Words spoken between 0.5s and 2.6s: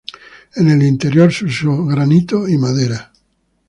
En el interior se usó granito y